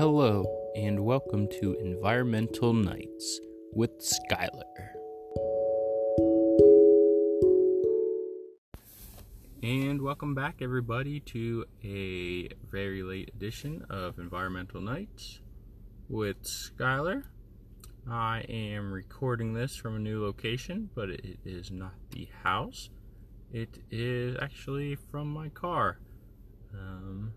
[0.00, 3.38] Hello, and welcome to Environmental Nights
[3.74, 4.62] with Skylar.
[9.62, 15.40] And welcome back, everybody, to a very late edition of Environmental Nights
[16.08, 17.24] with Skylar.
[18.10, 22.88] I am recording this from a new location, but it is not the house.
[23.52, 25.98] It is actually from my car.
[26.72, 27.34] Um,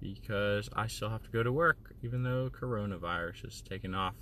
[0.00, 4.14] because I still have to go to work, even though coronavirus is taken off.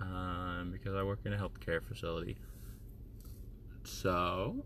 [0.00, 2.36] Um, because I work in a healthcare facility.
[3.84, 4.64] So,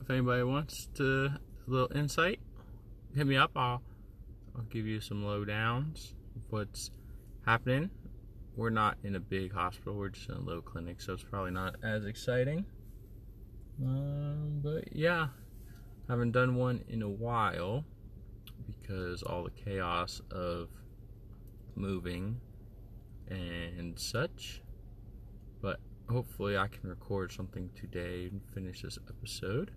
[0.00, 1.32] if anybody wants to
[1.66, 2.40] a little insight,
[3.14, 3.50] hit me up.
[3.56, 3.82] I'll
[4.56, 6.90] I'll give you some lowdowns of what's
[7.44, 7.90] happening.
[8.56, 9.94] We're not in a big hospital.
[9.94, 12.64] We're just in a little clinic, so it's probably not as exciting.
[13.80, 15.28] Um, but yeah,
[16.08, 17.84] haven't done one in a while
[18.68, 20.68] because all the chaos of
[21.74, 22.40] moving
[23.28, 24.62] and such.
[25.60, 29.70] But hopefully, I can record something today and finish this episode.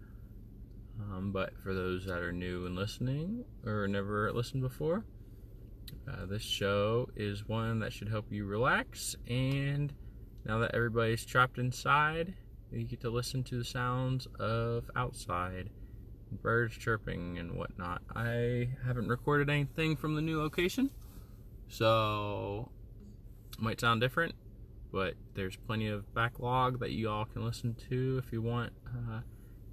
[1.00, 5.06] Um, but for those that are new and listening or never listened before,
[6.08, 9.16] uh, this show is one that should help you relax.
[9.28, 9.94] And
[10.46, 12.36] now that everybody's trapped inside,
[12.72, 15.70] you get to listen to the sounds of outside
[16.32, 18.02] birds chirping and whatnot.
[18.16, 20.90] I haven't recorded anything from the new location,
[21.68, 22.70] so
[23.58, 24.36] might sound different,
[24.92, 29.22] but there's plenty of backlog that you all can listen to if you want uh,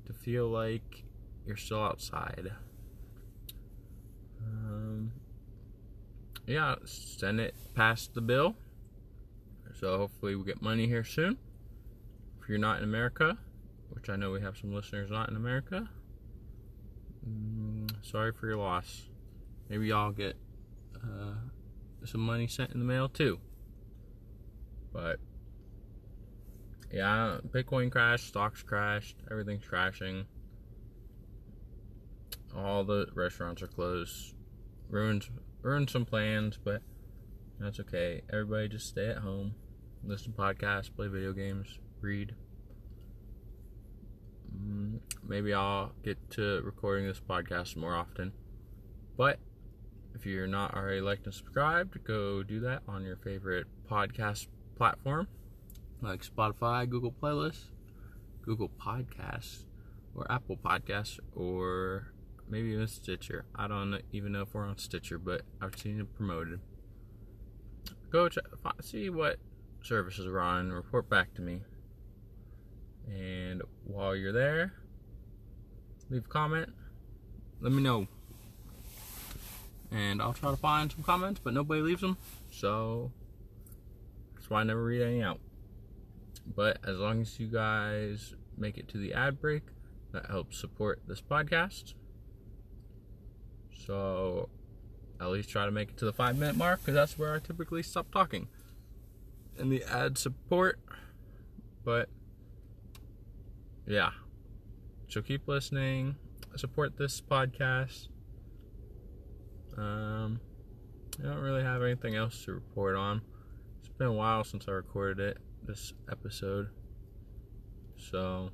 [0.06, 1.04] to feel like
[1.46, 2.52] you're still outside.
[4.44, 5.12] Um,
[6.46, 8.56] yeah, send it past the bill.
[9.78, 11.38] So hopefully we get money here soon.
[12.42, 13.38] If you're not in America,
[13.90, 15.88] which I know we have some listeners not in America,
[17.26, 19.08] Mm, sorry for your loss.
[19.68, 20.36] Maybe y'all get
[20.96, 21.34] uh,
[22.04, 23.38] some money sent in the mail too.
[24.92, 25.18] But
[26.90, 30.26] yeah, Bitcoin crashed, stocks crashed, everything's crashing.
[32.56, 34.34] All the restaurants are closed.
[34.88, 35.28] Ruined
[35.60, 36.82] ruined some plans, but
[37.60, 38.22] that's okay.
[38.32, 39.54] Everybody just stay at home,
[40.02, 42.34] listen to podcasts, play video games, read.
[44.60, 48.32] Mm, maybe I'll get to recording this podcast more often.
[49.16, 49.38] But
[50.14, 55.28] if you're not already liked and subscribed, go do that on your favorite podcast platform
[56.00, 57.64] like Spotify, Google Playlists,
[58.42, 59.64] Google Podcasts,
[60.14, 62.12] or Apple Podcasts, or
[62.48, 63.44] maybe even Stitcher.
[63.54, 66.60] I don't even know if we're on Stitcher, but I've seen it promoted.
[68.10, 68.44] Go check,
[68.80, 69.38] see what
[69.82, 71.60] services are on, report back to me.
[73.08, 74.74] And while you're there,
[76.10, 76.72] leave a comment.
[77.60, 78.06] Let me know.
[79.90, 82.18] And I'll try to find some comments, but nobody leaves them.
[82.50, 83.10] So
[84.34, 85.40] that's why I never read any out.
[86.54, 89.62] But as long as you guys make it to the ad break,
[90.12, 91.94] that helps support this podcast.
[93.86, 94.48] So
[95.20, 97.38] at least try to make it to the five minute mark because that's where I
[97.38, 98.48] typically stop talking.
[99.58, 100.78] And the ad support.
[101.84, 102.08] But
[103.88, 104.10] yeah.
[105.08, 106.16] So keep listening.
[106.56, 108.08] Support this podcast.
[109.76, 110.40] Um,
[111.18, 113.22] I don't really have anything else to report on.
[113.80, 116.68] It's been a while since I recorded it, this episode.
[117.96, 118.50] So,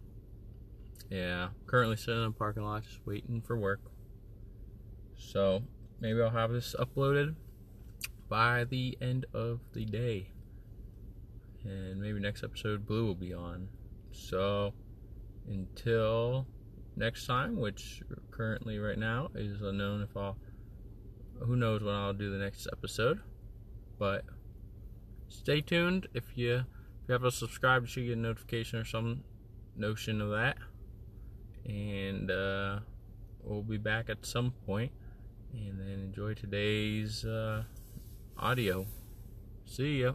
[1.10, 3.80] yeah, currently sitting in a parking lot just waiting for work.
[5.16, 5.62] So,
[6.00, 7.34] maybe I'll have this uploaded
[8.28, 10.30] by the end of the day.
[11.64, 13.68] And maybe next episode, Blue will be on.
[14.12, 14.74] So,
[15.48, 16.46] until
[16.96, 20.36] next time, which currently right now is unknown if I'll,
[21.40, 23.20] who knows when I'll do the next episode.
[23.98, 24.24] But
[25.28, 26.08] stay tuned.
[26.14, 26.64] If you
[27.04, 29.24] if you have a subscribe, you get a notification or some
[29.76, 30.56] notion of that.
[31.66, 32.80] And uh,
[33.42, 34.92] we'll be back at some point.
[35.52, 37.64] And then enjoy today's uh,
[38.38, 38.86] audio.
[39.66, 40.14] See ya.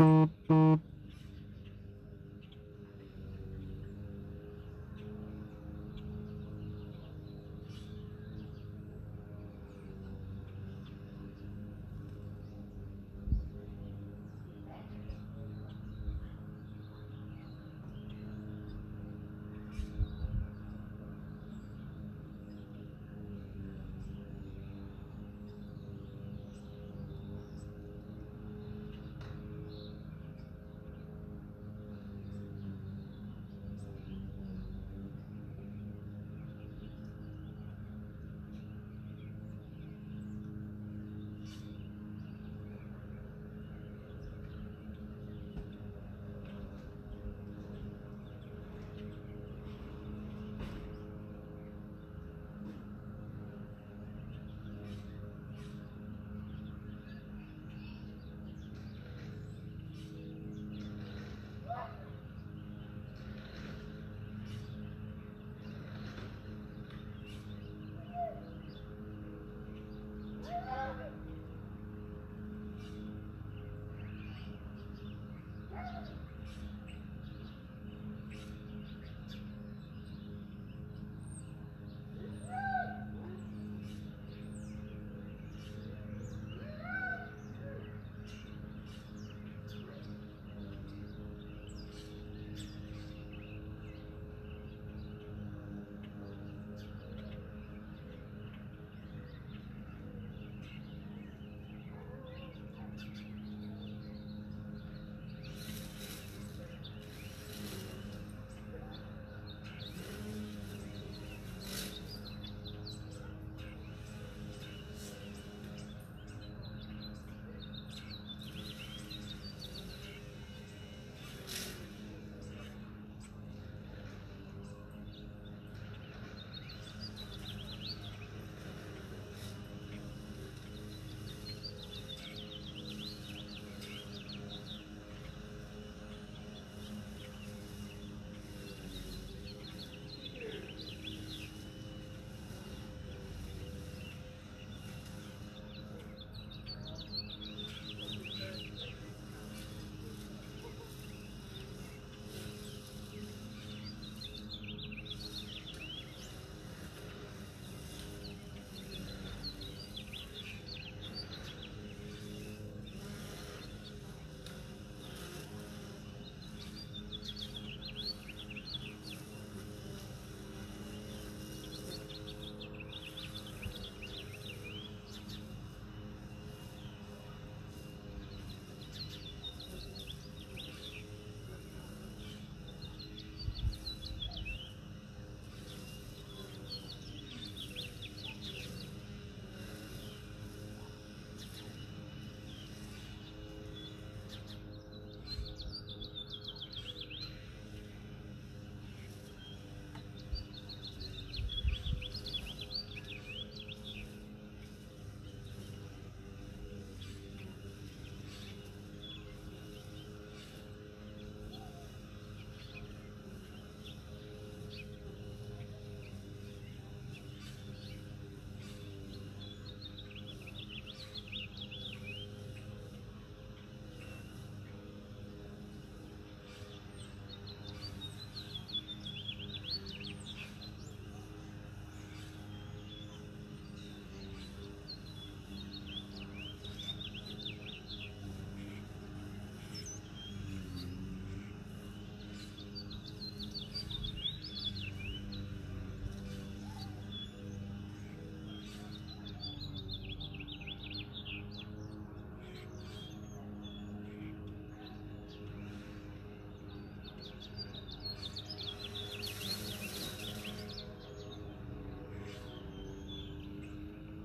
[0.00, 0.89] Boop, boop.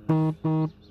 [0.09, 0.84] Mm-hmm.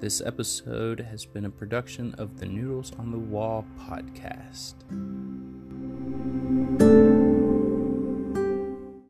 [0.00, 4.72] This episode has been a production of the Noodles on the Wall podcast.